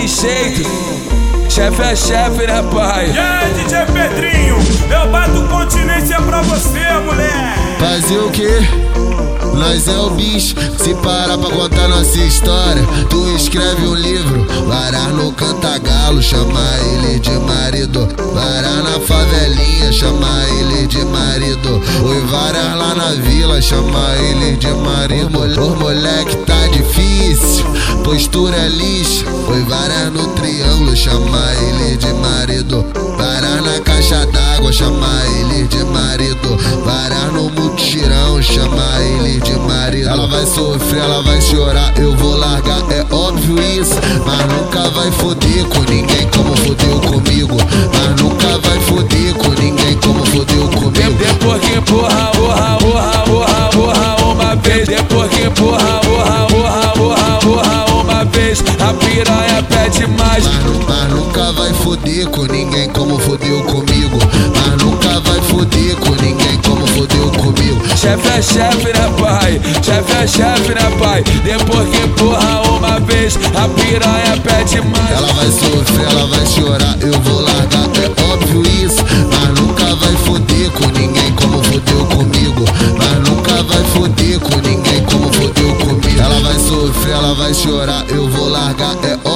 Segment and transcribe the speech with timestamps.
[0.00, 0.70] daquele jeito.
[1.48, 3.10] Chefe é chefe, né, pai?
[3.10, 4.56] E aí, DJ Pedrinho,
[4.90, 7.76] eu bato continência pra você, mulher.
[7.78, 8.60] Fazer o quê?
[9.54, 15.10] Nós é o bicho, se parar pra contar nossa história Tu escreve um livro, varar
[15.10, 16.62] no cantagalo Chama
[16.92, 23.60] ele de marido Varar na favelinha, chama ele de marido Oi, varar lá na vila,
[23.60, 26.36] chama ele de marido O moleque
[28.10, 32.84] postura é lixa Oi, varar no triângulo, chama ele de marido
[33.16, 35.06] Varar na caixa d'água, chama
[35.38, 37.40] ele de marido Varar no
[37.80, 40.08] mutirão, chama ele de marido.
[40.08, 43.94] Ela vai sofrer, ela vai chorar, eu vou largar, é óbvio isso.
[44.24, 47.56] Mas nunca vai foder com ninguém como fodeu comigo.
[47.94, 51.18] Mas nunca vai foder com ninguém como fodeu comigo.
[51.18, 52.39] Depois que porra, porra, porra,
[60.44, 64.18] Mas, mas nunca vai foder com ninguém como fodeu comigo.
[64.54, 67.80] Mas nunca vai foder com ninguém como fodeu comigo.
[67.96, 69.60] Chefe é chefe, né, pai?
[69.82, 71.22] Chefe é chefe, né, pai?
[71.44, 75.10] Depois que porra uma vez, a piranha pede mais.
[75.10, 79.04] Ela vai sofrer, ela vai chorar, eu vou largar, é óbvio isso.
[79.30, 82.64] Mas nunca vai foder com ninguém como fodeu comigo.
[82.96, 86.20] Mas nunca vai foder com ninguém como fodeu comigo.
[86.20, 89.29] Ela vai sofrer, ela vai chorar, eu vou largar, é óbvio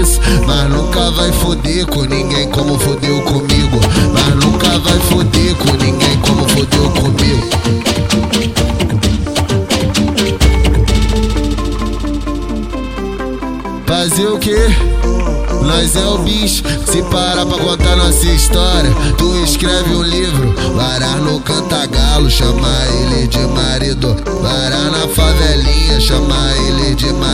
[0.00, 0.20] isso.
[0.46, 3.80] Mas nunca vai foder com ninguém como fodeu comigo.
[4.12, 7.48] Mas nunca vai foder com ninguém como fodeu comigo.
[13.86, 14.68] Fazer o quê?
[15.62, 21.18] Nós é o bicho, se parar pra contar nossa história Tu escreve um livro, varar
[21.18, 27.27] no cantagalo Chama ele de marido Varar na favelinha, chama ele de marido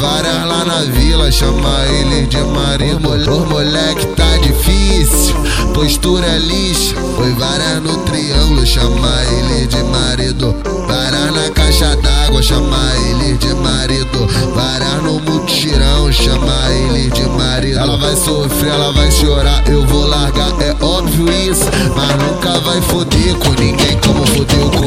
[0.00, 5.34] Varar lá na vila, chama ele de marido O moleque tá difícil,
[5.74, 10.56] postura é lixa Oi, varar no triângulo, chama ele de marido
[10.88, 12.78] Varar na caixa d'água, chama
[13.08, 17.78] ele de marido Varar no mutirão, chama ele de marido.
[17.78, 21.64] Ela vai sofrer, ela vai chorar, eu vou largar, é óbvio isso.
[21.94, 24.79] Mas nunca vai foder com ninguém como fodeu comigo.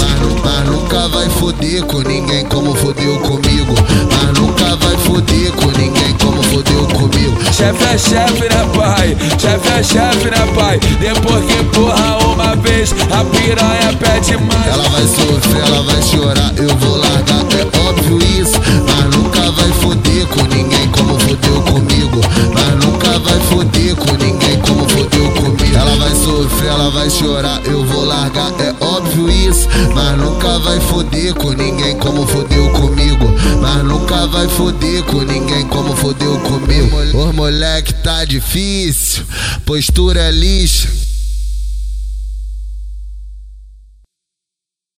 [0.00, 3.74] Mas, mas nunca vai foder com ninguém como fodeu comigo.
[4.10, 7.36] Mas nunca vai foder com ninguém como fodeu comigo.
[7.52, 9.16] Chefe é chefe, né, pai?
[9.38, 10.78] Chefe é chefe, né, pai?
[11.00, 14.66] Depois que porra uma vez, a piranha pede mais.
[14.66, 18.60] Ela vai sofrer, ela vai chorar, eu vou largar, é óbvio isso.
[18.86, 22.20] Mas nunca vai foder com ninguém como fodeu comigo.
[22.52, 25.76] Mas nunca vai foder com ninguém como fodeu comigo.
[25.76, 28.85] Ela vai sofrer, ela vai chorar, eu vou largar, é óbvio
[29.30, 29.68] isso.
[29.94, 33.24] Mas nunca vai foder com ninguém como fodeu comigo.
[33.60, 36.96] Mas nunca vai foder com ninguém como fodeu comigo.
[37.14, 39.24] O moleque tá difícil,
[39.64, 41.05] postura é lixa.